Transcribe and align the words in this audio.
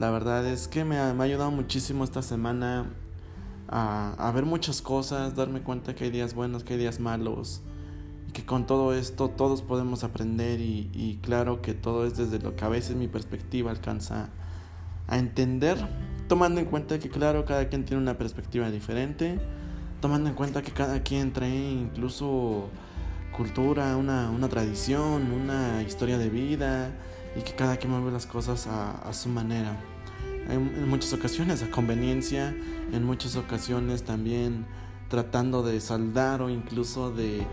La 0.00 0.10
verdad 0.10 0.46
es 0.46 0.66
que 0.66 0.82
me 0.82 0.98
ha, 0.98 1.12
me 1.12 1.24
ha 1.24 1.26
ayudado 1.26 1.50
muchísimo 1.50 2.04
esta 2.04 2.22
semana 2.22 2.86
a, 3.68 4.32
ver 4.34 4.46
muchas 4.46 4.80
cosas, 4.80 5.36
darme 5.36 5.60
cuenta 5.60 5.94
que 5.94 6.04
hay 6.04 6.10
días 6.10 6.32
buenos, 6.32 6.64
que 6.64 6.72
hay 6.72 6.78
días 6.78 7.00
malos, 7.00 7.60
y 8.26 8.32
que 8.32 8.46
con 8.46 8.66
todo 8.66 8.94
esto 8.94 9.28
todos 9.28 9.60
podemos 9.60 10.02
aprender 10.02 10.58
y, 10.58 11.18
claro 11.20 11.60
que 11.60 11.74
todo 11.74 12.06
es 12.06 12.16
desde 12.16 12.38
lo 12.38 12.56
que 12.56 12.64
a 12.64 12.70
veces 12.70 12.96
mi 12.96 13.08
perspectiva 13.08 13.70
alcanza 13.70 14.30
a 15.06 15.18
entender, 15.18 15.76
tomando 16.28 16.62
en 16.62 16.66
cuenta 16.66 16.98
que 16.98 17.10
claro, 17.10 17.44
cada 17.44 17.68
quien 17.68 17.84
tiene 17.84 18.02
una 18.02 18.16
perspectiva 18.16 18.70
diferente, 18.70 19.38
tomando 20.00 20.30
en 20.30 20.34
cuenta 20.34 20.62
que 20.62 20.72
cada 20.72 21.02
quien 21.02 21.34
trae 21.34 21.72
incluso 21.72 22.70
cultura, 23.36 23.98
una, 23.98 24.30
una 24.30 24.48
tradición, 24.48 25.30
una 25.30 25.82
historia 25.82 26.16
de 26.16 26.30
vida 26.30 26.90
y 27.36 27.42
que 27.42 27.52
cada 27.52 27.76
quien 27.76 27.92
mueve 27.92 28.10
las 28.10 28.24
cosas 28.24 28.66
a 28.66 29.12
su 29.12 29.28
manera. 29.28 29.89
En, 30.50 30.88
muchas 30.88 31.12
ocasiones 31.12 31.62
a 31.62 31.70
conveniencia, 31.70 32.54
en 32.92 33.04
muchas 33.04 33.36
ocasiones 33.36 34.02
también 34.02 34.66
tratando 35.08 35.62
de 35.62 35.80
saldar 35.80 36.42
o 36.42 36.50
incluso 36.50 37.10
de 37.10 37.46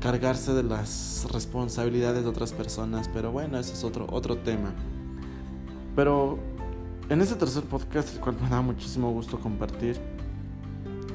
cargarse 0.00 0.52
de 0.52 0.62
las 0.62 1.26
responsabilidades 1.32 2.22
de 2.22 2.28
otras 2.28 2.52
personas, 2.52 3.08
pero 3.12 3.32
bueno, 3.32 3.58
ese 3.58 3.72
es 3.72 3.84
otro, 3.84 4.06
otro 4.10 4.38
tema. 4.38 4.72
Pero 5.94 6.38
en 7.08 7.20
este 7.20 7.34
tercer 7.34 7.64
podcast, 7.64 8.14
el 8.14 8.20
cual 8.20 8.36
me 8.40 8.48
da 8.48 8.60
muchísimo 8.60 9.10
gusto 9.10 9.38
compartir, 9.40 9.98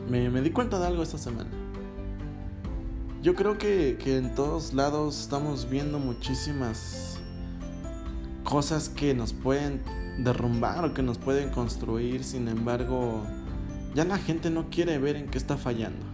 me, 0.10 0.30
me 0.30 0.42
di 0.42 0.52
cuenta 0.52 0.80
de 0.80 0.88
algo 0.88 1.04
esta 1.04 1.18
semana. 1.18 1.50
Yo 3.22 3.36
creo 3.36 3.58
que, 3.58 3.98
que 4.04 4.18
en 4.18 4.34
todos 4.34 4.74
lados 4.74 5.22
estamos 5.22 5.70
viendo 5.70 6.00
muchísimas 6.00 7.20
cosas 8.44 8.90
que 8.90 9.14
nos 9.14 9.32
pueden 9.32 9.82
derrumbar 10.18 10.86
o 10.86 10.94
que 10.94 11.04
nos 11.04 11.18
pueden 11.18 11.50
construir, 11.50 12.24
sin 12.24 12.48
embargo, 12.48 13.24
ya 13.96 14.06
la 14.06 14.18
gente 14.18 14.50
no 14.50 14.70
quiere 14.70 14.98
ver 14.98 15.16
en 15.16 15.28
qué 15.28 15.38
está 15.38 15.58
fallando. 15.58 16.06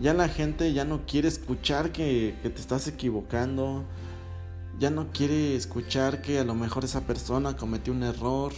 Ya 0.00 0.12
la 0.12 0.28
gente 0.28 0.72
ya 0.72 0.84
no 0.84 1.06
quiere 1.06 1.28
escuchar 1.28 1.92
que, 1.92 2.36
que, 2.42 2.50
te 2.50 2.60
estás 2.60 2.88
equivocando. 2.88 3.84
Ya 4.78 4.90
no 4.90 5.12
quiere 5.12 5.54
escuchar 5.54 6.20
que 6.20 6.40
a 6.40 6.44
lo 6.44 6.54
mejor 6.54 6.84
esa 6.84 7.02
persona 7.02 7.56
cometió 7.56 7.92
un 7.92 8.02
error. 8.02 8.52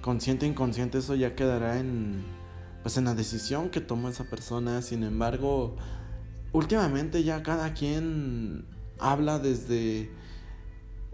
Consciente 0.00 0.46
o 0.46 0.48
inconsciente 0.48 0.98
eso 0.98 1.14
ya 1.14 1.34
quedará 1.34 1.78
en 1.78 2.24
pues 2.82 2.96
en 2.96 3.04
la 3.04 3.14
decisión 3.14 3.68
que 3.68 3.80
tomó 3.80 4.08
esa 4.08 4.24
persona. 4.24 4.82
Sin 4.82 5.02
embargo, 5.04 5.76
últimamente 6.52 7.22
ya 7.22 7.42
cada 7.42 7.74
quien 7.74 8.64
habla 8.98 9.38
desde 9.38 10.10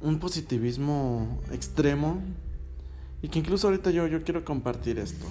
un 0.00 0.18
positivismo 0.18 1.41
extremo 1.50 2.22
y 3.25 3.28
que 3.28 3.39
incluso 3.39 3.69
ahorita 3.69 3.91
yo, 3.91 4.06
yo 4.06 4.22
quiero 4.22 4.44
compartir 4.44 4.98
esto. 4.98 5.25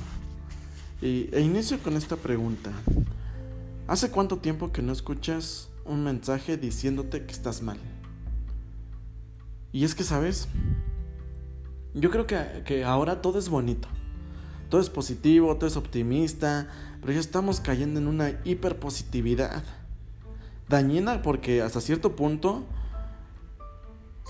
Y, 1.00 1.30
e 1.32 1.42
inicio 1.42 1.78
con 1.78 1.96
esta 1.96 2.16
pregunta. 2.16 2.72
¿Hace 3.88 4.10
cuánto 4.10 4.38
tiempo 4.38 4.72
que 4.72 4.82
no 4.82 4.92
escuchas 4.92 5.70
un 5.86 6.04
mensaje 6.04 6.58
diciéndote 6.58 7.24
que 7.24 7.32
estás 7.32 7.62
mal? 7.62 7.78
Y 9.72 9.84
es 9.84 9.94
que, 9.94 10.04
¿sabes? 10.04 10.48
Yo 11.94 12.10
creo 12.10 12.26
que, 12.26 12.64
que 12.66 12.84
ahora 12.84 13.22
todo 13.22 13.38
es 13.38 13.48
bonito. 13.48 13.88
Todo 14.70 14.82
es 14.82 14.90
positivo, 14.90 15.56
todo 15.58 15.68
es 15.68 15.78
optimista, 15.78 16.70
pero 17.00 17.14
ya 17.14 17.20
estamos 17.20 17.60
cayendo 17.60 18.00
en 18.00 18.08
una 18.08 18.40
hiperpositividad. 18.44 19.64
Dañina 20.68 21.22
porque 21.22 21.62
hasta 21.62 21.80
cierto 21.80 22.16
punto 22.16 22.66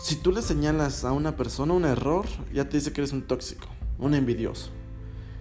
si 0.01 0.15
tú 0.15 0.31
le 0.31 0.41
señalas 0.41 1.05
a 1.05 1.11
una 1.11 1.35
persona 1.35 1.73
un 1.73 1.85
error, 1.85 2.25
ya 2.53 2.67
te 2.67 2.77
dice 2.77 2.91
que 2.91 3.01
eres 3.01 3.13
un 3.13 3.21
tóxico, 3.21 3.67
un 3.99 4.15
envidioso. 4.15 4.71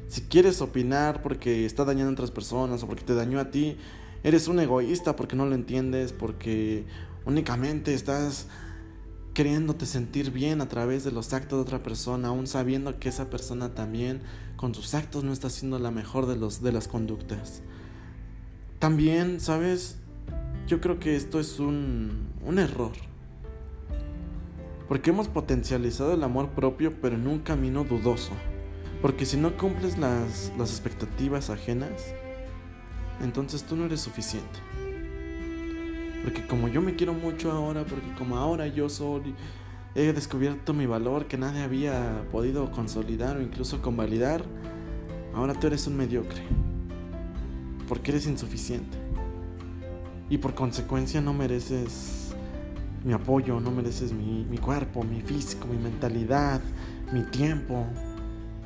Si 0.08 0.22
quieres 0.22 0.60
opinar 0.60 1.22
porque 1.22 1.64
está 1.64 1.84
dañando 1.84 2.10
a 2.10 2.12
otras 2.12 2.30
personas 2.30 2.82
o 2.82 2.86
porque 2.86 3.02
te 3.02 3.14
dañó 3.14 3.40
a 3.40 3.50
ti, 3.50 3.76
eres 4.22 4.48
un 4.48 4.60
egoísta 4.60 5.16
porque 5.16 5.36
no 5.36 5.46
lo 5.46 5.54
entiendes, 5.54 6.12
porque 6.12 6.84
únicamente 7.24 7.94
estás 7.94 8.46
queriéndote 9.32 9.86
sentir 9.86 10.30
bien 10.30 10.60
a 10.60 10.68
través 10.68 11.02
de 11.04 11.12
los 11.12 11.32
actos 11.32 11.58
de 11.58 11.62
otra 11.62 11.82
persona, 11.82 12.28
aún 12.28 12.46
sabiendo 12.46 12.98
que 12.98 13.08
esa 13.08 13.30
persona 13.30 13.74
también 13.74 14.20
con 14.56 14.74
sus 14.74 14.94
actos 14.94 15.24
no 15.24 15.32
está 15.32 15.48
siendo 15.48 15.78
la 15.78 15.90
mejor 15.90 16.26
de, 16.26 16.36
los, 16.36 16.62
de 16.62 16.72
las 16.72 16.88
conductas. 16.88 17.62
También, 18.78 19.40
¿sabes? 19.40 19.96
Yo 20.66 20.80
creo 20.80 21.00
que 21.00 21.16
esto 21.16 21.40
es 21.40 21.58
un, 21.58 22.28
un 22.44 22.58
error 22.58 22.92
porque 24.88 25.10
hemos 25.10 25.28
potencializado 25.28 26.14
el 26.14 26.22
amor 26.22 26.50
propio 26.50 26.92
pero 27.00 27.14
en 27.16 27.26
un 27.26 27.38
camino 27.40 27.84
dudoso. 27.84 28.32
Porque 29.00 29.26
si 29.26 29.36
no 29.36 29.56
cumples 29.56 29.98
las, 29.98 30.52
las 30.56 30.70
expectativas 30.70 31.50
ajenas, 31.50 32.14
entonces 33.20 33.64
tú 33.64 33.76
no 33.76 33.86
eres 33.86 34.00
suficiente. 34.00 34.60
Porque 36.22 36.46
como 36.46 36.68
yo 36.68 36.80
me 36.80 36.94
quiero 36.94 37.12
mucho 37.12 37.50
ahora, 37.50 37.84
porque 37.84 38.12
como 38.16 38.36
ahora 38.36 38.68
yo 38.68 38.88
soy, 38.88 39.34
he 39.94 40.12
descubierto 40.12 40.72
mi 40.72 40.86
valor 40.86 41.26
que 41.26 41.36
nadie 41.36 41.62
había 41.62 42.24
podido 42.30 42.70
consolidar 42.70 43.36
o 43.36 43.42
incluso 43.42 43.82
convalidar, 43.82 44.44
ahora 45.34 45.54
tú 45.54 45.66
eres 45.66 45.86
un 45.86 45.96
mediocre. 45.96 46.42
Porque 47.88 48.12
eres 48.12 48.26
insuficiente. 48.26 48.96
Y 50.30 50.38
por 50.38 50.54
consecuencia 50.54 51.20
no 51.20 51.34
mereces 51.34 52.21
mi 53.04 53.12
apoyo, 53.12 53.58
no 53.60 53.70
mereces 53.70 54.12
mi, 54.12 54.44
mi, 54.44 54.58
cuerpo, 54.58 55.02
mi 55.02 55.20
físico, 55.20 55.66
mi 55.66 55.76
mentalidad, 55.76 56.60
mi 57.12 57.22
tiempo. 57.22 57.86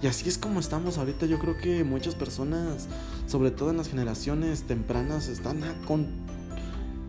Y 0.03 0.07
así 0.07 0.29
es 0.29 0.37
como 0.37 0.61
estamos 0.61 0.99
ahorita. 0.99 1.27
Yo 1.27 1.39
creo 1.39 1.57
que 1.57 1.85
muchas 1.85 2.15
personas, 2.15 2.87
sobre 3.27 3.51
todo 3.51 3.71
en 3.71 3.79
las 3.79 3.89
generaciones 3.89 4.65
tempranas, 4.65 5.29
están 5.29 5.61
con 5.87 6.07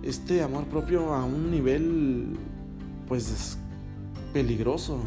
este 0.03 0.41
amor 0.41 0.65
propio 0.65 1.13
a 1.13 1.25
un 1.25 1.51
nivel, 1.51 2.37
pues, 3.07 3.57
peligroso. 4.31 4.99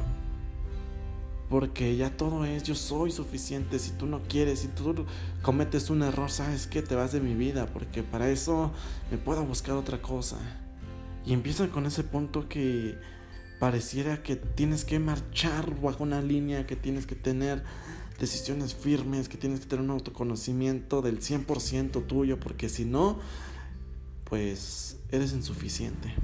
Porque 1.48 1.97
ya 1.97 2.16
todo 2.16 2.44
es, 2.44 2.62
yo 2.62 2.75
soy 2.75 3.10
suficiente. 3.10 3.78
Si 3.78 3.92
tú 3.92 4.06
no 4.06 4.20
quieres, 4.28 4.60
si 4.60 4.69
tú 4.69 5.06
cometes 5.42 5.91
un 5.91 6.02
error, 6.02 6.31
sabes 6.31 6.66
que 6.66 6.82
te 6.82 6.94
vas 6.94 7.12
de 7.12 7.20
mi 7.20 7.34
vida. 7.34 7.66
Porque 7.66 8.02
para 8.02 8.28
eso 8.28 8.70
me 9.10 9.16
puedo 9.16 9.42
buscar 9.44 9.75
otra 9.75 10.00
cosa. 10.00 10.37
Y 11.26 11.32
empieza 11.32 11.69
con 11.69 11.86
ese 11.86 12.04
punto 12.04 12.48
que 12.48 12.98
pareciera 13.58 14.22
que 14.22 14.36
tienes 14.36 14.84
que 14.84 14.98
marchar 14.98 15.81
bajo 15.81 16.03
una 16.03 16.22
línea, 16.22 16.66
que 16.66 16.76
tienes 16.76 17.06
que 17.06 17.14
tener 17.14 17.62
decisiones 18.19 18.75
firmes, 18.75 19.28
que 19.28 19.36
tienes 19.36 19.60
que 19.60 19.66
tener 19.66 19.84
un 19.84 19.91
autoconocimiento 19.91 21.03
del 21.03 21.20
100% 21.20 22.06
tuyo, 22.06 22.41
porque 22.41 22.69
si 22.69 22.84
no, 22.84 23.19
pues 24.25 24.98
eres 25.10 25.32
insuficiente. 25.32 26.14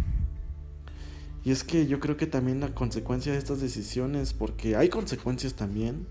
Y 1.45 1.53
es 1.53 1.63
que 1.63 1.87
yo 1.87 2.01
creo 2.01 2.17
que 2.17 2.27
también 2.27 2.61
la 2.61 2.75
consecuencia 2.75 3.33
de 3.33 3.39
estas 3.39 3.61
decisiones, 3.61 4.33
porque 4.33 4.77
hay 4.77 4.89
consecuencias 4.89 5.55
también, 5.55 6.07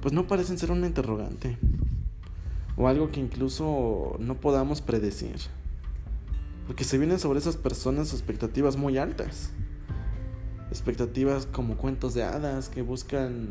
pues 0.00 0.14
no 0.14 0.26
parecen 0.26 0.58
ser 0.58 0.70
una 0.70 0.86
interrogante. 0.86 1.58
O 2.76 2.88
algo 2.88 3.10
que 3.10 3.20
incluso 3.20 4.16
no 4.20 4.40
podamos 4.40 4.80
predecir. 4.80 5.36
Porque 6.70 6.84
se 6.84 6.98
vienen 6.98 7.18
sobre 7.18 7.40
esas 7.40 7.56
personas 7.56 8.12
expectativas 8.12 8.76
muy 8.76 8.96
altas. 8.96 9.50
Expectativas 10.70 11.46
como 11.46 11.76
cuentos 11.76 12.14
de 12.14 12.22
hadas 12.22 12.68
que 12.68 12.82
buscan 12.82 13.48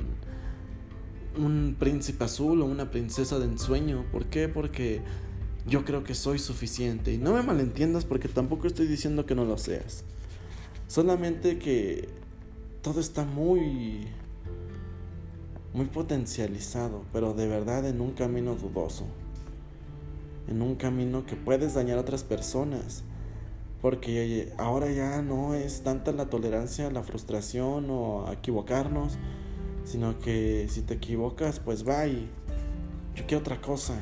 un 1.37 1.75
príncipe 1.77 2.23
azul 2.23 2.61
o 2.61 2.65
una 2.65 2.91
princesa 2.91 3.37
de 3.37 3.43
ensueño. 3.43 4.05
¿Por 4.13 4.27
qué? 4.27 4.47
Porque 4.47 5.01
yo 5.67 5.83
creo 5.83 6.05
que 6.05 6.15
soy 6.15 6.39
suficiente. 6.39 7.11
Y 7.11 7.17
no 7.17 7.33
me 7.33 7.41
malentiendas 7.41 8.05
porque 8.05 8.29
tampoco 8.29 8.67
estoy 8.67 8.87
diciendo 8.87 9.25
que 9.25 9.35
no 9.35 9.43
lo 9.43 9.57
seas. 9.57 10.05
Solamente 10.87 11.59
que 11.59 12.07
todo 12.81 13.01
está 13.01 13.25
muy 13.25 14.07
muy 15.73 15.87
potencializado, 15.87 17.03
pero 17.11 17.33
de 17.33 17.49
verdad 17.49 17.85
en 17.85 17.99
un 17.99 18.13
camino 18.13 18.55
dudoso. 18.55 19.07
En 20.47 20.61
un 20.61 20.75
camino 20.75 21.25
que 21.25 21.35
puedes 21.35 21.73
dañar 21.73 21.97
a 21.97 22.01
otras 22.01 22.23
personas. 22.23 23.03
Porque 23.81 24.53
ahora 24.57 24.91
ya 24.91 25.21
no 25.21 25.53
es 25.53 25.83
tanta 25.83 26.11
la 26.11 26.25
tolerancia 26.25 26.91
la 26.91 27.01
frustración 27.03 27.87
o 27.89 28.29
equivocarnos, 28.31 29.17
sino 29.85 30.19
que 30.19 30.67
si 30.69 30.81
te 30.81 30.95
equivocas, 30.95 31.59
pues 31.59 31.83
y 31.83 32.29
yo 33.15 33.25
quiero 33.25 33.39
otra 33.39 33.61
cosa. 33.61 33.95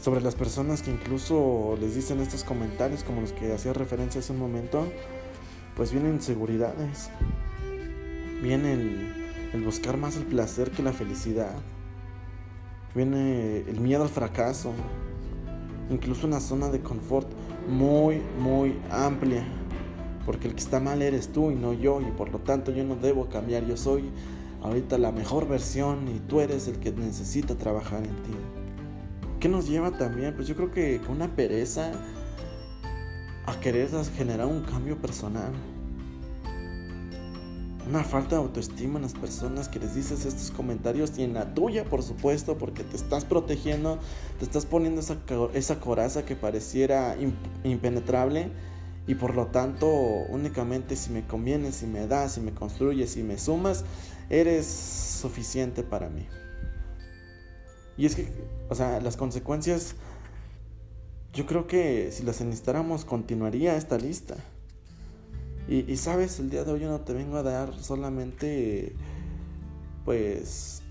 Sobre 0.00 0.20
las 0.20 0.34
personas 0.34 0.82
que 0.82 0.90
incluso 0.90 1.76
les 1.80 1.94
dicen 1.94 2.20
estos 2.20 2.44
comentarios, 2.44 3.02
como 3.02 3.22
los 3.22 3.32
que 3.32 3.52
hacía 3.52 3.72
referencia 3.72 4.20
hace 4.20 4.32
un 4.32 4.38
momento, 4.38 4.86
pues 5.74 5.92
vienen 5.92 6.14
inseguridades. 6.14 7.10
Viene 8.42 8.72
el, 8.74 9.14
el 9.52 9.62
buscar 9.62 9.96
más 9.96 10.16
el 10.16 10.24
placer 10.24 10.70
que 10.70 10.82
la 10.82 10.92
felicidad. 10.92 11.54
Viene 12.94 13.58
el 13.58 13.80
miedo 13.80 14.04
al 14.04 14.08
fracaso. 14.08 14.72
Incluso 15.90 16.26
una 16.26 16.40
zona 16.40 16.68
de 16.68 16.80
confort 16.80 17.28
muy, 17.68 18.22
muy 18.40 18.76
amplia. 18.90 19.44
Porque 20.24 20.48
el 20.48 20.54
que 20.54 20.60
está 20.60 20.80
mal 20.80 21.02
eres 21.02 21.28
tú 21.28 21.50
y 21.50 21.54
no 21.54 21.72
yo. 21.72 22.00
Y 22.00 22.10
por 22.12 22.30
lo 22.30 22.40
tanto 22.40 22.72
yo 22.72 22.84
no 22.84 22.96
debo 22.96 23.28
cambiar. 23.28 23.66
Yo 23.66 23.76
soy 23.76 24.10
ahorita 24.62 24.98
la 24.98 25.12
mejor 25.12 25.48
versión 25.48 26.08
y 26.08 26.18
tú 26.20 26.40
eres 26.40 26.66
el 26.68 26.78
que 26.78 26.92
necesita 26.92 27.54
trabajar 27.54 28.00
en 28.00 28.10
ti. 28.10 28.34
¿Qué 29.38 29.48
nos 29.48 29.68
lleva 29.68 29.92
también? 29.92 30.34
Pues 30.34 30.48
yo 30.48 30.56
creo 30.56 30.70
que 30.70 31.00
con 31.00 31.16
una 31.16 31.28
pereza 31.28 31.92
a 33.46 33.60
querer 33.60 33.88
generar 34.16 34.46
un 34.46 34.62
cambio 34.62 34.96
personal. 34.96 35.52
Una 37.86 38.02
falta 38.02 38.30
de 38.30 38.42
autoestima 38.42 38.96
en 38.96 39.02
las 39.02 39.14
personas 39.14 39.68
que 39.68 39.78
les 39.78 39.94
dices 39.94 40.24
estos 40.24 40.50
comentarios 40.50 41.16
y 41.18 41.22
en 41.22 41.34
la 41.34 41.54
tuya, 41.54 41.84
por 41.84 42.02
supuesto, 42.02 42.58
porque 42.58 42.82
te 42.82 42.96
estás 42.96 43.24
protegiendo, 43.24 44.00
te 44.40 44.44
estás 44.44 44.66
poniendo 44.66 45.00
esa, 45.00 45.18
esa 45.54 45.78
coraza 45.78 46.24
que 46.24 46.34
pareciera 46.34 47.16
impenetrable 47.62 48.50
y 49.06 49.14
por 49.14 49.36
lo 49.36 49.46
tanto 49.46 49.88
únicamente 49.88 50.96
si 50.96 51.10
me 51.10 51.24
conviene, 51.28 51.70
si 51.70 51.86
me 51.86 52.08
das, 52.08 52.32
si 52.32 52.40
me 52.40 52.52
construyes, 52.52 53.10
si 53.10 53.22
me 53.22 53.38
sumas, 53.38 53.84
eres 54.30 54.66
suficiente 54.66 55.84
para 55.84 56.08
mí. 56.08 56.26
Y 57.96 58.06
es 58.06 58.16
que, 58.16 58.28
o 58.68 58.74
sea, 58.74 59.00
las 59.00 59.16
consecuencias, 59.16 59.94
yo 61.32 61.46
creo 61.46 61.68
que 61.68 62.10
si 62.10 62.24
las 62.24 62.40
enlistáramos 62.40 63.04
continuaría 63.04 63.76
esta 63.76 63.96
lista. 63.96 64.36
Y, 65.68 65.90
y, 65.90 65.96
sabes, 65.96 66.38
el 66.38 66.50
día 66.50 66.64
de 66.64 66.72
hoy 66.72 66.80
yo 66.80 66.88
no 66.88 67.00
te 67.00 67.12
vengo 67.12 67.36
a 67.36 67.42
dar 67.42 67.74
solamente, 67.74 68.94
pues, 70.04 70.82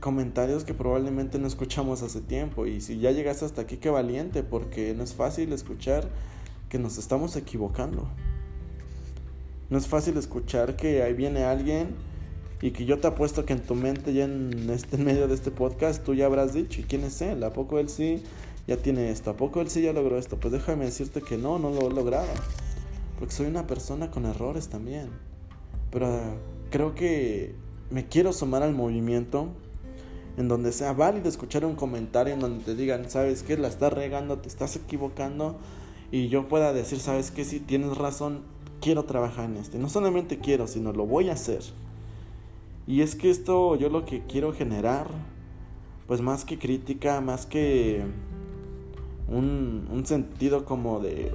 comentarios 0.00 0.64
que 0.64 0.74
probablemente 0.74 1.38
no 1.38 1.46
escuchamos 1.46 2.02
hace 2.02 2.20
tiempo. 2.20 2.66
Y 2.66 2.80
si 2.80 2.98
ya 2.98 3.10
llegaste 3.10 3.44
hasta 3.44 3.62
aquí, 3.62 3.78
qué 3.78 3.90
valiente, 3.90 4.42
porque 4.42 4.94
no 4.94 5.02
es 5.02 5.14
fácil 5.14 5.52
escuchar 5.52 6.08
que 6.68 6.78
nos 6.78 6.98
estamos 6.98 7.36
equivocando. 7.36 8.08
No 9.70 9.78
es 9.78 9.86
fácil 9.86 10.16
escuchar 10.18 10.76
que 10.76 11.02
ahí 11.02 11.14
viene 11.14 11.44
alguien 11.44 11.94
y 12.60 12.70
que 12.70 12.84
yo 12.84 12.98
te 12.98 13.08
apuesto 13.08 13.44
que 13.44 13.54
en 13.54 13.60
tu 13.60 13.74
mente 13.74 14.12
ya 14.12 14.24
en 14.24 14.70
este 14.70 14.96
en 14.96 15.04
medio 15.04 15.28
de 15.28 15.34
este 15.34 15.50
podcast 15.50 16.04
tú 16.04 16.14
ya 16.14 16.26
habrás 16.26 16.52
dicho, 16.54 16.80
¿y 16.80 16.84
quién 16.84 17.04
es 17.04 17.20
él? 17.22 17.42
¿A 17.42 17.52
poco 17.52 17.78
él 17.78 17.88
sí 17.88 18.22
ya 18.66 18.76
tiene 18.76 19.10
esto? 19.10 19.30
¿A 19.30 19.36
poco 19.36 19.60
él 19.60 19.68
sí 19.68 19.82
ya 19.82 19.92
logró 19.92 20.18
esto? 20.18 20.38
Pues 20.38 20.52
déjame 20.52 20.84
decirte 20.84 21.22
que 21.22 21.36
no, 21.36 21.58
no 21.58 21.70
lo 21.70 21.90
he 21.90 21.92
logrado. 21.92 22.28
Porque 23.22 23.36
soy 23.36 23.46
una 23.46 23.68
persona 23.68 24.10
con 24.10 24.26
errores 24.26 24.66
también. 24.66 25.08
Pero 25.92 26.08
creo 26.70 26.96
que 26.96 27.54
me 27.88 28.08
quiero 28.08 28.32
sumar 28.32 28.64
al 28.64 28.74
movimiento 28.74 29.46
en 30.36 30.48
donde 30.48 30.72
sea 30.72 30.92
válido 30.92 31.28
escuchar 31.28 31.64
un 31.64 31.76
comentario 31.76 32.34
en 32.34 32.40
donde 32.40 32.64
te 32.64 32.74
digan, 32.74 33.08
¿sabes 33.08 33.44
qué? 33.44 33.56
La 33.56 33.68
estás 33.68 33.92
regando, 33.92 34.38
te 34.38 34.48
estás 34.48 34.74
equivocando 34.74 35.56
y 36.10 36.30
yo 36.30 36.48
pueda 36.48 36.72
decir, 36.72 36.98
sabes 36.98 37.30
que 37.30 37.44
si 37.44 37.60
tienes 37.60 37.96
razón, 37.96 38.40
quiero 38.80 39.04
trabajar 39.04 39.44
en 39.44 39.58
este. 39.58 39.78
No 39.78 39.88
solamente 39.88 40.40
quiero, 40.40 40.66
sino 40.66 40.92
lo 40.92 41.06
voy 41.06 41.28
a 41.28 41.34
hacer. 41.34 41.62
Y 42.88 43.02
es 43.02 43.14
que 43.14 43.30
esto 43.30 43.76
yo 43.76 43.88
lo 43.88 44.04
que 44.04 44.26
quiero 44.26 44.52
generar, 44.52 45.06
pues 46.08 46.20
más 46.20 46.44
que 46.44 46.58
crítica, 46.58 47.20
más 47.20 47.46
que 47.46 48.02
un, 49.28 49.86
un 49.92 50.06
sentido 50.06 50.64
como 50.64 50.98
de 50.98 51.32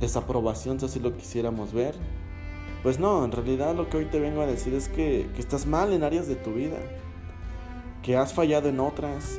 desaprobación, 0.00 0.80
si 0.80 0.86
así 0.86 1.00
lo 1.00 1.16
quisiéramos 1.16 1.72
ver. 1.72 1.94
Pues 2.82 2.98
no, 2.98 3.24
en 3.24 3.32
realidad 3.32 3.74
lo 3.74 3.88
que 3.90 3.98
hoy 3.98 4.06
te 4.06 4.18
vengo 4.18 4.40
a 4.40 4.46
decir 4.46 4.74
es 4.74 4.88
que, 4.88 5.28
que 5.34 5.40
estás 5.40 5.66
mal 5.66 5.92
en 5.92 6.02
áreas 6.02 6.26
de 6.26 6.36
tu 6.36 6.54
vida, 6.54 6.78
que 8.02 8.16
has 8.16 8.32
fallado 8.32 8.68
en 8.68 8.80
otras, 8.80 9.38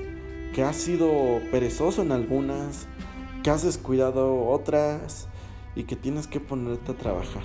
que 0.54 0.63
has 0.63 0.75
sido 0.75 1.10
perezoso 1.52 2.02
en 2.02 2.12
algunas, 2.12 2.88
que 3.44 3.50
has 3.50 3.63
descuidado 3.63 4.48
otras 4.48 5.28
y 5.75 5.84
que 5.84 5.96
tienes 5.96 6.28
que 6.28 6.40
ponerte 6.40 6.92
a 6.92 6.96
trabajar. 6.96 7.44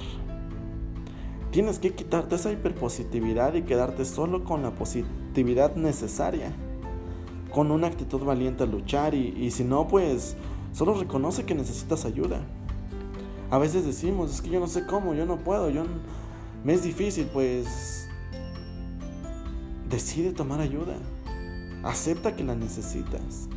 Tienes 1.51 1.79
que 1.79 1.95
quitarte 1.95 2.35
esa 2.35 2.53
hiperpositividad 2.53 3.55
y 3.55 3.63
quedarte 3.63 4.05
solo 4.05 4.45
con 4.45 4.63
la 4.63 4.73
positividad 4.73 5.75
necesaria, 5.77 6.53
con 7.51 7.71
una 7.71 7.87
actitud 7.87 8.21
valiente 8.21 8.65
a 8.65 8.67
luchar 8.67 9.15
y, 9.15 9.51
si 9.51 9.65
no, 9.65 9.89
pues 9.89 10.37
solo 10.73 10.95
reconoce 10.95 11.47
que 11.47 11.55
necesitas 11.55 12.05
ayuda. 12.05 12.43
A 13.51 13.59
veces 13.59 13.85
decimos, 13.85 14.33
es 14.33 14.43
que 14.43 14.51
yo 14.51 14.61
no 14.61 14.67
sé 14.67 14.87
cómo, 14.87 15.15
yo 15.15 15.27
no 15.27 15.39
puedo, 15.39 15.71
yo 15.71 15.85
me 16.65 16.73
es 16.75 16.83
difícil, 16.83 17.27
pues 17.33 18.09
decide 19.89 20.33
tomar 20.33 20.61
ayuda. 20.61 20.97
Acepta 21.85 22.35
que 22.35 22.43
la 22.43 22.55
necesitas. 22.55 23.49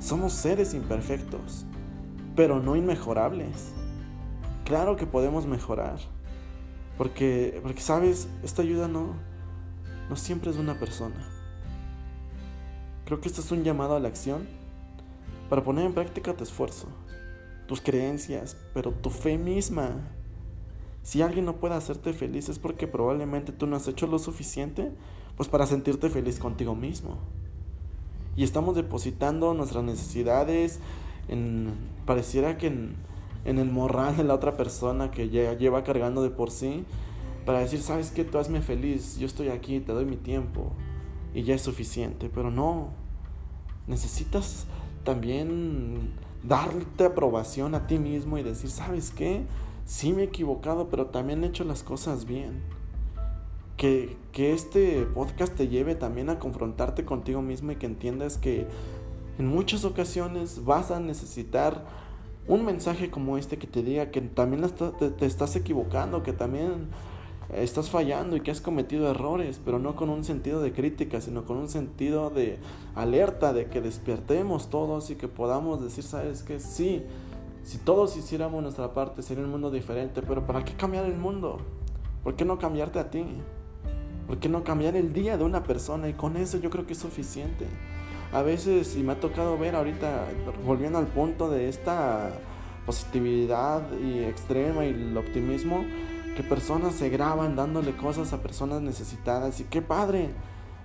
Somos 0.00 0.32
seres 0.32 0.74
imperfectos 0.74 1.66
pero 2.34 2.60
no 2.60 2.76
inmejorables. 2.76 3.72
Claro 4.64 4.96
que 4.96 5.06
podemos 5.06 5.46
mejorar. 5.46 5.98
Porque, 6.96 7.58
porque 7.62 7.80
sabes, 7.80 8.28
esta 8.42 8.62
ayuda 8.62 8.88
no, 8.88 9.14
no 10.08 10.16
siempre 10.16 10.50
es 10.50 10.56
de 10.56 10.62
una 10.62 10.78
persona. 10.78 11.28
Creo 13.04 13.20
que 13.20 13.28
esto 13.28 13.40
es 13.40 13.50
un 13.50 13.64
llamado 13.64 13.96
a 13.96 14.00
la 14.00 14.08
acción 14.08 14.46
para 15.48 15.64
poner 15.64 15.84
en 15.84 15.94
práctica 15.94 16.34
tu 16.34 16.44
esfuerzo, 16.44 16.86
tus 17.72 17.80
creencias, 17.80 18.54
pero 18.74 18.90
tu 18.90 19.08
fe 19.08 19.38
misma. 19.38 20.10
Si 21.02 21.22
alguien 21.22 21.46
no 21.46 21.56
puede 21.56 21.74
hacerte 21.74 22.12
feliz 22.12 22.50
es 22.50 22.58
porque 22.58 22.86
probablemente 22.86 23.50
tú 23.50 23.66
no 23.66 23.76
has 23.76 23.88
hecho 23.88 24.06
lo 24.06 24.18
suficiente 24.18 24.92
pues 25.38 25.48
para 25.48 25.64
sentirte 25.64 26.10
feliz 26.10 26.38
contigo 26.38 26.74
mismo. 26.74 27.16
Y 28.36 28.44
estamos 28.44 28.76
depositando 28.76 29.54
nuestras 29.54 29.84
necesidades, 29.84 30.80
en, 31.28 31.72
pareciera 32.04 32.58
que 32.58 32.66
en, 32.66 32.94
en 33.46 33.58
el 33.58 33.70
morral 33.70 34.18
de 34.18 34.24
la 34.24 34.34
otra 34.34 34.54
persona 34.58 35.10
que 35.10 35.30
ya 35.30 35.54
lleva 35.54 35.82
cargando 35.82 36.22
de 36.22 36.28
por 36.28 36.50
sí, 36.50 36.84
para 37.46 37.60
decir, 37.60 37.80
sabes 37.80 38.10
que 38.10 38.24
tú 38.24 38.36
hazme 38.36 38.60
feliz, 38.60 39.16
yo 39.16 39.26
estoy 39.26 39.48
aquí, 39.48 39.80
te 39.80 39.92
doy 39.92 40.04
mi 40.04 40.16
tiempo 40.16 40.72
y 41.32 41.44
ya 41.44 41.54
es 41.54 41.62
suficiente, 41.62 42.30
pero 42.34 42.50
no, 42.50 42.90
necesitas 43.86 44.66
también 45.04 46.12
darte 46.44 47.04
aprobación 47.04 47.74
a 47.74 47.86
ti 47.86 47.98
mismo 47.98 48.38
y 48.38 48.42
decir, 48.42 48.70
sabes 48.70 49.10
qué, 49.10 49.44
sí 49.84 50.12
me 50.12 50.22
he 50.22 50.26
equivocado, 50.26 50.88
pero 50.88 51.06
también 51.06 51.44
he 51.44 51.48
hecho 51.48 51.64
las 51.64 51.82
cosas 51.82 52.24
bien. 52.24 52.62
Que, 53.76 54.16
que 54.30 54.52
este 54.52 55.06
podcast 55.06 55.54
te 55.54 55.66
lleve 55.66 55.94
también 55.94 56.30
a 56.30 56.38
confrontarte 56.38 57.04
contigo 57.04 57.42
mismo 57.42 57.72
y 57.72 57.76
que 57.76 57.86
entiendas 57.86 58.38
que 58.38 58.66
en 59.38 59.46
muchas 59.46 59.84
ocasiones 59.84 60.64
vas 60.64 60.90
a 60.90 61.00
necesitar 61.00 61.84
un 62.48 62.64
mensaje 62.64 63.10
como 63.10 63.38
este 63.38 63.58
que 63.58 63.66
te 63.66 63.82
diga 63.82 64.10
que 64.10 64.20
también 64.20 64.68
te, 64.70 65.26
estás 65.26 65.56
equivocando, 65.56 66.22
que 66.22 66.32
también 66.32 66.88
estás 67.54 67.90
fallando 67.90 68.36
y 68.36 68.40
que 68.40 68.50
has 68.50 68.60
cometido 68.60 69.10
errores, 69.10 69.60
pero 69.64 69.78
no 69.78 69.96
con 69.96 70.10
un 70.10 70.24
sentido 70.24 70.62
de 70.62 70.72
crítica, 70.72 71.20
sino 71.20 71.44
con 71.44 71.56
un 71.56 71.68
sentido 71.68 72.30
de 72.30 72.58
alerta, 72.94 73.52
de 73.52 73.66
que 73.66 73.80
despertemos 73.80 74.70
todos 74.70 75.10
y 75.10 75.16
que 75.16 75.28
podamos 75.28 75.82
decir, 75.82 76.04
sabes 76.04 76.42
que 76.42 76.60
sí, 76.60 77.02
si 77.62 77.78
todos 77.78 78.16
hiciéramos 78.16 78.62
nuestra 78.62 78.92
parte 78.92 79.22
sería 79.22 79.44
un 79.44 79.50
mundo 79.50 79.70
diferente, 79.70 80.22
pero 80.22 80.46
¿para 80.46 80.64
qué 80.64 80.74
cambiar 80.74 81.04
el 81.04 81.16
mundo? 81.16 81.58
¿Por 82.24 82.36
qué 82.36 82.44
no 82.44 82.58
cambiarte 82.58 82.98
a 82.98 83.10
ti? 83.10 83.24
¿Por 84.26 84.38
qué 84.38 84.48
no 84.48 84.64
cambiar 84.64 84.96
el 84.96 85.12
día 85.12 85.36
de 85.36 85.44
una 85.44 85.62
persona? 85.62 86.08
Y 86.08 86.14
con 86.14 86.36
eso 86.36 86.58
yo 86.58 86.70
creo 86.70 86.86
que 86.86 86.92
es 86.92 86.98
suficiente 86.98 87.66
a 88.32 88.40
veces, 88.40 88.96
y 88.96 89.02
me 89.02 89.12
ha 89.12 89.20
tocado 89.20 89.58
ver 89.58 89.76
ahorita, 89.76 90.26
volviendo 90.64 90.98
al 90.98 91.06
punto 91.06 91.50
de 91.50 91.68
esta 91.68 92.30
positividad 92.86 93.82
y 94.00 94.20
extrema 94.20 94.86
y 94.86 94.88
el 94.88 95.16
optimismo, 95.16 95.84
que 96.36 96.42
personas 96.42 96.94
se 96.94 97.08
graban 97.08 97.56
dándole 97.56 97.96
cosas 97.96 98.32
a 98.32 98.42
personas 98.42 98.80
necesitadas 98.80 99.60
y 99.60 99.64
qué 99.64 99.82
padre, 99.82 100.30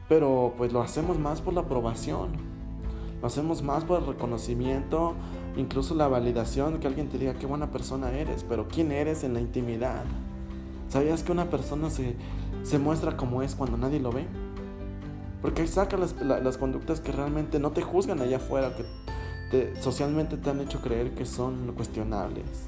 pero 0.09 0.53
pues 0.57 0.73
lo 0.73 0.81
hacemos 0.81 1.17
más 1.19 1.41
por 1.41 1.53
la 1.53 1.61
aprobación, 1.61 2.31
lo 3.21 3.27
hacemos 3.27 3.61
más 3.61 3.83
por 3.83 3.99
el 3.99 4.07
reconocimiento, 4.07 5.15
incluso 5.55 5.95
la 5.95 6.07
validación, 6.07 6.79
que 6.79 6.87
alguien 6.87 7.09
te 7.09 7.17
diga 7.17 7.33
qué 7.33 7.45
buena 7.45 7.71
persona 7.71 8.11
eres, 8.11 8.43
pero 8.47 8.67
quién 8.67 8.91
eres 8.91 9.23
en 9.23 9.33
la 9.33 9.39
intimidad. 9.39 10.03
¿Sabías 10.89 11.23
que 11.23 11.31
una 11.31 11.49
persona 11.49 11.89
se, 11.89 12.15
se 12.63 12.79
muestra 12.79 13.17
como 13.17 13.41
es 13.41 13.55
cuando 13.55 13.77
nadie 13.77 13.99
lo 13.99 14.11
ve? 14.11 14.25
Porque 15.41 15.61
ahí 15.61 15.67
saca 15.67 15.97
las, 15.97 16.15
las, 16.21 16.57
conductas 16.57 16.99
que 16.99 17.11
realmente 17.11 17.59
no 17.59 17.71
te 17.71 17.81
juzgan 17.81 18.21
allá 18.21 18.37
afuera, 18.37 18.73
que 19.51 19.73
socialmente 19.79 20.37
te 20.37 20.49
han 20.49 20.59
hecho 20.61 20.81
creer 20.81 21.11
que 21.13 21.25
son 21.25 21.73
cuestionables. 21.75 22.67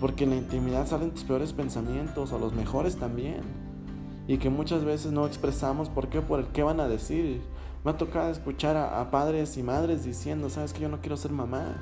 Porque 0.00 0.24
en 0.24 0.30
la 0.30 0.36
intimidad 0.36 0.86
salen 0.86 1.10
tus 1.10 1.24
peores 1.24 1.52
pensamientos, 1.52 2.32
o 2.32 2.38
los 2.38 2.54
mejores 2.54 2.96
también. 2.96 3.42
Y 4.26 4.38
que 4.38 4.50
muchas 4.50 4.84
veces 4.84 5.12
no 5.12 5.26
expresamos 5.26 5.88
por 5.88 6.08
qué, 6.08 6.20
por 6.22 6.40
el 6.40 6.46
qué 6.46 6.62
van 6.62 6.80
a 6.80 6.88
decir. 6.88 7.42
Me 7.84 7.90
ha 7.90 7.96
tocado 7.96 8.30
escuchar 8.30 8.76
a, 8.76 9.10
padres 9.10 9.56
y 9.56 9.62
madres 9.62 10.04
diciendo, 10.04 10.50
sabes 10.50 10.72
que 10.72 10.80
yo 10.80 10.88
no 10.88 11.00
quiero 11.00 11.16
ser 11.16 11.32
mamá. 11.32 11.76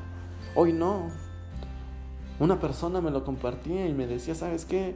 Hoy 0.54 0.72
no. 0.72 1.10
Una 2.40 2.60
persona 2.60 3.00
me 3.00 3.10
lo 3.10 3.24
compartía 3.24 3.86
y 3.86 3.92
me 3.92 4.06
decía, 4.06 4.34
¿sabes 4.34 4.64
qué? 4.64 4.94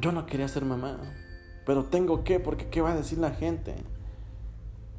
Yo 0.00 0.12
no 0.12 0.26
quería 0.26 0.48
ser 0.48 0.64
mamá 0.64 0.98
pero 1.66 1.84
tengo 1.84 2.22
que, 2.22 2.38
porque 2.38 2.68
¿qué 2.68 2.80
va 2.80 2.92
a 2.92 2.96
decir 2.96 3.18
la 3.18 3.32
gente? 3.32 3.74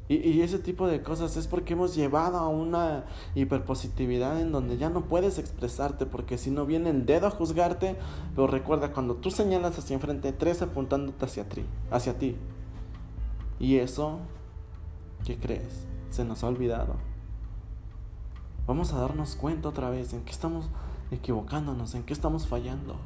Y, 0.08 0.40
ese 0.40 0.58
tipo 0.58 0.86
de 0.86 1.02
cosas 1.02 1.36
es 1.36 1.46
porque 1.46 1.74
hemos 1.74 1.94
llevado 1.94 2.38
a 2.38 2.48
una 2.48 3.04
hiperpositividad 3.34 4.40
en 4.40 4.52
donde 4.52 4.78
ya 4.78 4.88
no 4.88 5.04
puedes 5.04 5.38
expresarte, 5.38 6.06
porque 6.06 6.38
si 6.38 6.50
no 6.50 6.64
viene 6.64 6.88
el 6.88 7.04
dedo 7.04 7.26
a 7.26 7.30
juzgarte, 7.30 7.94
pero 8.34 8.46
recuerda, 8.46 8.92
cuando 8.92 9.16
tú 9.16 9.30
señalas 9.30 9.78
hacia 9.78 9.94
enfrente, 9.94 10.32
tres 10.32 10.62
apuntándote 10.62 11.26
hacia 11.26 11.46
ti, 11.46 11.62
hacia 11.90 12.16
ti. 12.16 12.36
Y 13.60 13.76
eso, 13.76 14.20
¿qué 15.26 15.36
crees? 15.36 15.86
Se 16.08 16.24
nos 16.24 16.42
ha 16.42 16.48
olvidado. 16.48 16.94
Vamos 18.66 18.94
a 18.94 19.00
darnos 19.00 19.36
cuenta 19.36 19.68
otra 19.68 19.90
vez 19.90 20.14
en 20.14 20.24
qué 20.24 20.30
estamos 20.30 20.70
equivocándonos, 21.10 21.94
en 21.94 22.04
qué 22.04 22.14
estamos 22.14 22.46
fallando. 22.46 22.96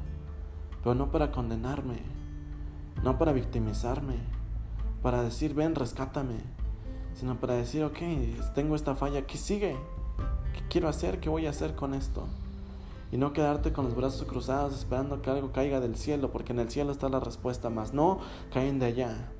Pero 0.81 0.95
no 0.95 1.11
para 1.11 1.33
condenarme, 1.33 1.99
no 3.03 3.17
para 3.17 3.33
victimizarme, 3.33 4.19
para 5.01 5.21
decir, 5.21 5.53
ven, 5.53 5.75
rescátame 5.75 6.62
sino 7.15 7.39
para 7.39 7.55
decir, 7.55 7.83
ok, 7.83 7.99
tengo 8.55 8.75
esta 8.75 8.95
falla, 8.95 9.25
¿qué 9.25 9.37
sigue? 9.37 9.77
¿Qué 10.53 10.61
quiero 10.69 10.87
hacer? 10.87 11.19
¿Qué 11.19 11.29
voy 11.29 11.47
a 11.47 11.51
hacer 11.51 11.75
con 11.75 11.93
esto? 11.93 12.25
Y 13.11 13.17
no 13.17 13.33
quedarte 13.33 13.73
con 13.73 13.85
los 13.85 13.95
brazos 13.95 14.27
cruzados 14.27 14.73
esperando 14.73 15.21
que 15.21 15.29
algo 15.29 15.51
caiga 15.51 15.79
del 15.79 15.95
cielo, 15.95 16.31
porque 16.31 16.53
en 16.53 16.59
el 16.59 16.69
cielo 16.69 16.91
está 16.91 17.09
la 17.09 17.19
respuesta, 17.19 17.69
más 17.69 17.93
no 17.93 18.19
caen 18.51 18.79
de 18.79 18.87
allá. 18.87 19.31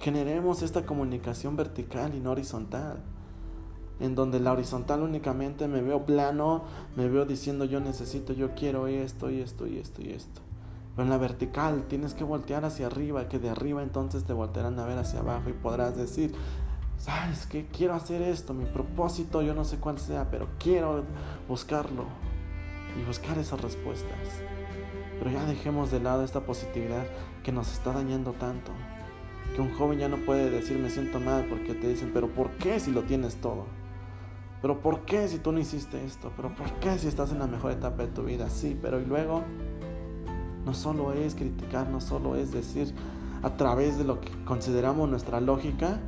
Generemos 0.00 0.62
esta 0.62 0.84
comunicación 0.84 1.56
vertical 1.56 2.14
y 2.14 2.20
no 2.20 2.30
horizontal, 2.30 3.02
en 4.00 4.14
donde 4.14 4.38
la 4.38 4.52
horizontal 4.52 5.02
únicamente 5.02 5.66
me 5.66 5.80
veo 5.80 6.04
plano, 6.04 6.64
me 6.96 7.08
veo 7.08 7.24
diciendo 7.24 7.64
yo 7.64 7.80
necesito, 7.80 8.32
yo 8.32 8.54
quiero 8.54 8.86
esto 8.86 9.30
y 9.30 9.40
esto 9.40 9.66
y 9.66 9.78
esto 9.78 10.02
y 10.02 10.10
esto. 10.10 10.47
Pero 10.98 11.06
en 11.06 11.10
la 11.10 11.18
vertical 11.18 11.84
tienes 11.86 12.12
que 12.12 12.24
voltear 12.24 12.64
hacia 12.64 12.86
arriba, 12.86 13.28
que 13.28 13.38
de 13.38 13.48
arriba 13.48 13.84
entonces 13.84 14.24
te 14.24 14.32
voltearán 14.32 14.80
a 14.80 14.84
ver 14.84 14.98
hacia 14.98 15.20
abajo 15.20 15.48
y 15.48 15.52
podrás 15.52 15.96
decir, 15.96 16.34
¿sabes 16.96 17.46
qué? 17.46 17.68
Quiero 17.68 17.94
hacer 17.94 18.20
esto, 18.20 18.52
mi 18.52 18.64
propósito 18.64 19.40
yo 19.40 19.54
no 19.54 19.62
sé 19.62 19.76
cuál 19.76 20.00
sea, 20.00 20.28
pero 20.28 20.48
quiero 20.58 21.04
buscarlo 21.46 22.02
y 23.00 23.06
buscar 23.06 23.38
esas 23.38 23.60
respuestas. 23.60 24.42
Pero 25.20 25.30
ya 25.30 25.44
dejemos 25.44 25.92
de 25.92 26.00
lado 26.00 26.24
esta 26.24 26.40
positividad 26.40 27.06
que 27.44 27.52
nos 27.52 27.72
está 27.72 27.92
dañando 27.92 28.32
tanto. 28.32 28.72
Que 29.54 29.60
un 29.60 29.72
joven 29.74 30.00
ya 30.00 30.08
no 30.08 30.16
puede 30.16 30.50
decir 30.50 30.80
me 30.80 30.90
siento 30.90 31.20
mal 31.20 31.46
porque 31.48 31.74
te 31.74 31.86
dicen, 31.86 32.10
pero 32.12 32.26
¿por 32.26 32.50
qué 32.58 32.80
si 32.80 32.90
lo 32.90 33.04
tienes 33.04 33.36
todo? 33.36 33.66
Pero 34.60 34.80
¿por 34.80 35.04
qué 35.04 35.28
si 35.28 35.38
tú 35.38 35.52
no 35.52 35.60
hiciste 35.60 36.04
esto? 36.04 36.32
Pero 36.34 36.52
¿por 36.56 36.72
qué 36.80 36.98
si 36.98 37.06
estás 37.06 37.30
en 37.30 37.38
la 37.38 37.46
mejor 37.46 37.70
etapa 37.70 38.02
de 38.02 38.08
tu 38.08 38.24
vida? 38.24 38.50
Sí, 38.50 38.76
pero 38.82 39.00
y 39.00 39.04
luego 39.04 39.44
no 40.68 40.74
solo 40.74 41.14
es 41.14 41.34
criticar, 41.34 41.88
no 41.88 41.98
solo 41.98 42.36
es 42.36 42.52
decir 42.52 42.92
a 43.42 43.56
través 43.56 43.96
de 43.96 44.04
lo 44.04 44.20
que 44.20 44.30
consideramos 44.44 45.08
nuestra 45.08 45.40
lógica, 45.40 45.98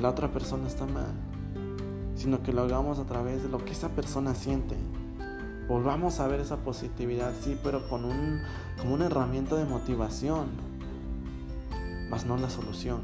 la 0.00 0.08
otra 0.08 0.32
persona 0.32 0.66
está 0.66 0.86
mal, 0.86 1.12
sino 2.16 2.42
que 2.42 2.54
lo 2.54 2.62
hagamos 2.62 2.98
a 2.98 3.04
través 3.04 3.42
de 3.42 3.50
lo 3.50 3.62
que 3.62 3.72
esa 3.72 3.90
persona 3.90 4.34
siente. 4.34 4.76
Volvamos 5.68 6.20
a 6.20 6.26
ver 6.26 6.40
esa 6.40 6.56
positividad, 6.56 7.34
sí, 7.38 7.58
pero 7.62 7.86
con 7.90 8.06
un, 8.06 8.40
como 8.78 8.94
una 8.94 9.06
herramienta 9.06 9.56
de 9.56 9.66
motivación, 9.66 10.46
más 12.08 12.24
no 12.24 12.38
la 12.38 12.48
solución. 12.48 13.00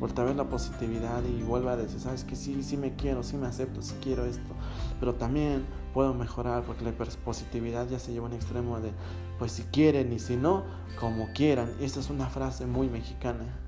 Vuelta 0.00 0.22
a 0.22 0.24
ver 0.24 0.34
la 0.34 0.48
positividad 0.48 1.22
y 1.22 1.44
vuelve 1.44 1.70
a 1.70 1.76
decir, 1.76 2.00
sabes 2.00 2.24
que 2.24 2.34
sí, 2.34 2.64
sí 2.64 2.76
me 2.76 2.96
quiero, 2.96 3.22
sí 3.22 3.36
me 3.36 3.46
acepto, 3.46 3.80
sí 3.80 3.94
quiero 4.02 4.24
esto, 4.24 4.54
pero 4.98 5.14
también 5.14 5.62
puedo 5.94 6.12
mejorar 6.12 6.64
porque 6.64 6.84
la 6.84 6.92
positividad 7.24 7.88
ya 7.88 8.00
se 8.00 8.12
lleva 8.12 8.26
a 8.26 8.30
un 8.30 8.34
extremo 8.34 8.80
de, 8.80 8.90
pues 9.38 9.52
si 9.52 9.62
quieren 9.62 10.12
y 10.12 10.18
si 10.18 10.36
no, 10.36 10.64
como 10.98 11.28
quieran. 11.32 11.72
Esta 11.80 12.00
es 12.00 12.10
una 12.10 12.26
frase 12.26 12.66
muy 12.66 12.88
mexicana. 12.88 13.60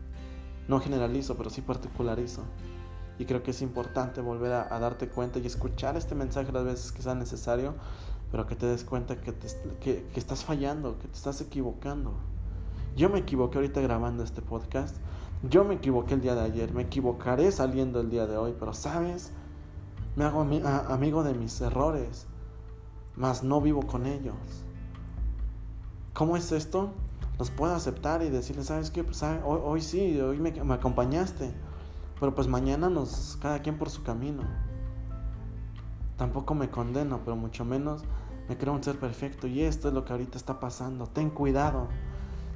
No 0.66 0.80
generalizo, 0.80 1.37
pero 1.37 1.49
sí 1.49 1.62
particularizo. 1.62 2.42
Y 3.18 3.25
creo 3.25 3.42
que 3.45 3.52
es 3.52 3.62
importante 3.62 4.21
volver 4.21 4.52
a, 4.52 4.78
darte 4.80 5.09
cuenta 5.09 5.38
y 5.38 5.47
escuchar 5.47 5.97
este 5.97 6.14
mensaje 6.16 6.52
las 6.52 6.64
veces 6.64 6.92
que 6.92 7.00
sea 7.00 7.14
necesario, 7.14 7.75
pero 8.30 8.47
que 8.47 8.56
te 8.56 8.66
des 8.66 8.85
cuenta 8.85 9.16
que, 9.21 9.33
que, 9.80 10.04
que 10.12 10.21
estás 10.21 10.45
fallando, 10.45 10.99
que 10.99 11.06
te 11.06 11.16
estás 11.16 11.40
equivocando. 11.40 12.12
Yo 12.97 13.09
me 13.09 13.21
equivoqué 13.21 13.59
ahorita 13.59 13.80
grabando 13.80 14.25
este 14.25 14.42
podcast. 14.42 14.97
Yo 15.49 15.64
me 15.64 15.75
equivoqué 15.75 16.14
el 16.14 16.23
día 16.23 16.35
de 16.35 16.42
ayer. 16.42 16.75
Me 16.75 16.83
equivocaré 16.83 17.52
saliendo 17.52 18.00
el 18.00 18.11
día 18.11 18.26
de 18.26 18.37
hoy. 18.37 18.54
Pero 18.59 18.73
sabes, 18.73 19.33
me 20.16 20.25
hago 20.25 20.40
amigo 20.40 21.23
de 21.23 21.35
mis 21.35 21.61
errores, 21.61 22.26
mas 23.16 23.44
no 23.44 23.61
vivo 23.61 23.82
con 23.82 24.06
ellos. 24.06 24.35
¿Cómo 26.14 26.38
es 26.38 26.52
esto? 26.52 26.90
Los 27.38 27.50
puedo 27.50 27.75
aceptar 27.75 28.23
y 28.23 28.30
decirles, 28.30 28.66
¿sabes 28.66 28.90
qué? 28.90 29.04
Pues 29.04 29.23
hoy, 29.44 29.82
sí, 29.82 30.18
hoy 30.18 30.38
me, 30.38 30.52
me, 30.52 30.75
acompañaste, 30.75 31.52
pero 32.18 32.35
pues 32.35 32.49
mañana 32.49 32.88
nos, 32.88 33.37
cada 33.42 33.61
quien 33.61 33.76
por 33.76 33.90
su 33.90 34.02
camino. 34.02 34.42
Tampoco 36.16 36.54
me 36.54 36.70
condeno, 36.70 37.20
pero 37.23 37.37
mucho 37.37 37.66
menos 37.66 38.02
me 38.49 38.56
creo 38.56 38.73
un 38.73 38.82
ser 38.82 38.99
perfecto 38.99 39.46
y 39.46 39.61
esto 39.61 39.88
es 39.88 39.94
lo 39.94 40.06
que 40.06 40.12
ahorita 40.12 40.38
está 40.38 40.58
pasando. 40.58 41.06
Ten 41.08 41.28
cuidado. 41.28 41.88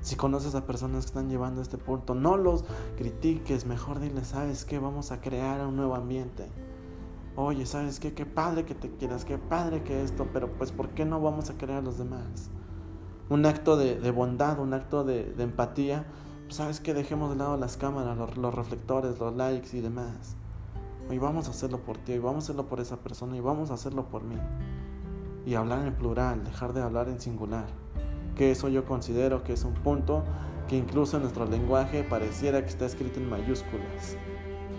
Si 0.00 0.16
conoces 0.16 0.54
a 0.54 0.64
personas 0.64 1.04
que 1.04 1.08
están 1.08 1.28
llevando 1.28 1.60
a 1.60 1.62
este 1.62 1.76
punto, 1.76 2.14
no 2.14 2.38
los 2.38 2.64
critiques, 2.96 3.66
mejor 3.66 4.00
diles, 4.00 4.28
¿sabes 4.28 4.64
qué? 4.64 4.78
Vamos 4.78 5.12
a 5.12 5.20
crear 5.20 5.66
un 5.66 5.76
nuevo 5.76 5.94
ambiente 5.94 6.48
oye, 7.44 7.66
¿sabes 7.66 8.00
qué? 8.00 8.12
Qué 8.12 8.26
padre 8.26 8.64
que 8.64 8.74
te 8.74 8.90
quieras, 8.90 9.24
qué 9.24 9.38
padre 9.38 9.82
que 9.82 10.02
esto, 10.02 10.28
pero 10.32 10.52
pues 10.52 10.72
¿por 10.72 10.90
qué 10.90 11.04
no 11.04 11.20
vamos 11.20 11.50
a 11.50 11.56
querer 11.56 11.76
a 11.76 11.80
los 11.80 11.98
demás? 11.98 12.50
Un 13.28 13.46
acto 13.46 13.76
de, 13.76 14.10
bondad, 14.10 14.58
un 14.58 14.74
acto 14.74 15.04
de, 15.04 15.32
empatía, 15.38 16.04
pues, 16.44 16.56
¿sabes 16.56 16.80
qué? 16.80 16.94
Dejemos 16.94 17.30
de 17.30 17.36
lado 17.36 17.56
las 17.56 17.76
cámaras, 17.76 18.16
los, 18.36 18.54
reflectores, 18.54 19.18
los 19.18 19.36
likes 19.36 19.76
y 19.76 19.80
demás. 19.80 20.36
Hoy 21.08 21.18
vamos 21.18 21.46
a 21.46 21.50
hacerlo 21.50 21.78
por 21.78 21.96
ti, 21.98 22.14
y 22.14 22.18
vamos 22.18 22.44
a 22.44 22.46
hacerlo 22.46 22.68
por 22.68 22.80
esa 22.80 22.96
persona 22.96 23.36
y 23.36 23.40
vamos 23.40 23.70
a 23.70 23.74
hacerlo 23.74 24.06
por 24.06 24.24
mí. 24.24 24.36
Y 25.46 25.54
hablar 25.54 25.86
en 25.86 25.94
plural, 25.94 26.44
dejar 26.44 26.72
de 26.72 26.82
hablar 26.82 27.08
en 27.08 27.20
singular. 27.20 27.66
Que 28.34 28.50
eso 28.50 28.68
yo 28.68 28.84
considero 28.84 29.44
que 29.44 29.52
es 29.52 29.64
un 29.64 29.74
punto 29.74 30.24
que 30.68 30.76
incluso 30.76 31.16
en 31.16 31.22
nuestro 31.22 31.46
lenguaje 31.46 32.02
pareciera 32.04 32.62
que 32.62 32.68
está 32.68 32.86
escrito 32.86 33.20
en 33.20 33.28
mayúsculas. 33.28 34.16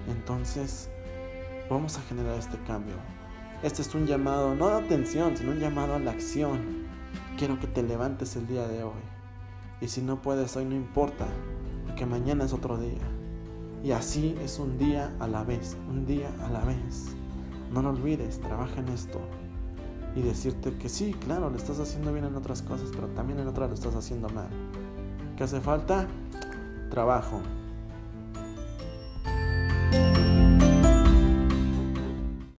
Entonces, 0.08 0.91
vamos 1.70 1.98
a 1.98 2.02
generar 2.02 2.38
este 2.38 2.58
cambio. 2.64 2.96
Este 3.64 3.82
es 3.82 3.94
un 3.94 4.08
llamado, 4.08 4.56
no 4.56 4.70
de 4.70 4.86
atención, 4.86 5.38
sino 5.38 5.52
un 5.52 5.60
llamado 5.60 5.96
a 5.96 6.00
la 6.00 6.12
acción. 6.12 6.60
Quiero 7.38 7.60
que 7.60 7.68
te 7.68 7.84
levantes 7.84 8.36
el 8.36 8.48
día 8.48 8.68
de 8.68 8.84
hoy. 8.84 9.02
Y 9.82 9.88
si 9.88 10.02
no 10.02 10.22
puedes 10.22 10.56
hoy, 10.56 10.66
no 10.66 10.76
importa, 10.76 11.28
porque 11.86 12.06
mañana 12.06 12.46
es 12.46 12.54
otro 12.54 12.78
día. 12.78 13.02
Y 13.84 13.92
así 13.92 14.36
es 14.44 14.60
un 14.60 14.78
día 14.78 15.12
a 15.20 15.28
la 15.28 15.44
vez, 15.44 15.78
un 15.90 16.06
día 16.06 16.32
a 16.46 16.50
la 16.50 16.64
vez. 16.66 17.16
No 17.72 17.82
lo 17.82 17.90
olvides, 17.90 18.40
trabaja 18.40 18.80
en 18.80 18.90
esto. 18.90 19.20
Y 20.16 20.22
decirte 20.22 20.76
que 20.78 20.90
sí, 20.90 21.14
claro, 21.14 21.50
lo 21.50 21.56
estás 21.56 21.80
haciendo 21.80 22.12
bien 22.12 22.26
en 22.26 22.36
otras 22.36 22.62
cosas, 22.62 22.90
pero 22.94 23.08
también 23.10 23.40
en 23.40 23.48
otras 23.48 23.70
lo 23.70 23.76
estás 23.76 23.96
haciendo 23.96 24.30
mal. 24.30 24.50
¿Qué 25.38 25.44
hace 25.44 25.62
falta? 25.62 26.08
Trabajo. 26.90 27.42